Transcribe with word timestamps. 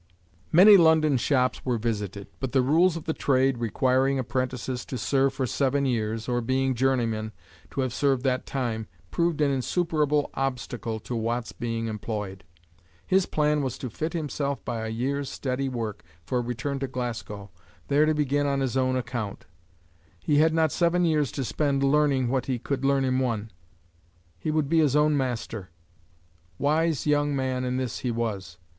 Many 0.51 0.77
London 0.77 1.15
shops 1.17 1.63
were 1.63 1.77
visited, 1.77 2.25
but 2.39 2.53
the 2.53 2.63
rules 2.63 2.97
of 2.97 3.03
the 3.03 3.13
trade, 3.13 3.59
requiring 3.59 4.17
apprentices 4.17 4.83
to 4.85 4.97
serve 4.97 5.31
for 5.35 5.45
seven 5.45 5.85
years, 5.85 6.27
or, 6.27 6.41
being 6.41 6.73
journeymen, 6.73 7.33
to 7.69 7.81
have 7.81 7.93
served 7.93 8.23
that 8.23 8.47
time, 8.47 8.87
proved 9.11 9.41
an 9.41 9.51
insuperable 9.51 10.31
obstacle 10.33 10.99
to 11.01 11.15
Watt's 11.15 11.51
being 11.51 11.85
employed. 11.85 12.43
His 13.05 13.27
plan 13.27 13.61
was 13.61 13.77
to 13.77 13.91
fit 13.91 14.13
himself 14.13 14.65
by 14.65 14.87
a 14.87 14.89
year's 14.89 15.29
steady 15.29 15.69
work 15.69 16.03
for 16.25 16.41
return 16.41 16.79
to 16.79 16.87
Glasgow, 16.87 17.51
there 17.87 18.07
to 18.07 18.15
begin 18.15 18.47
on 18.47 18.59
his 18.59 18.75
own 18.75 18.95
account. 18.95 19.45
He 20.19 20.37
had 20.39 20.51
not 20.51 20.71
seven 20.71 21.05
years 21.05 21.31
to 21.33 21.43
spend 21.45 21.83
learning 21.83 22.27
what 22.29 22.47
he 22.47 22.57
could 22.57 22.83
learn 22.83 23.05
in 23.05 23.19
one. 23.19 23.51
He 24.39 24.49
would 24.49 24.67
be 24.67 24.79
his 24.79 24.95
own 24.95 25.15
master. 25.15 25.69
Wise 26.57 27.05
young 27.05 27.35
man 27.35 27.63
in 27.63 27.77
this 27.77 27.99
he 27.99 28.09
was. 28.09 28.57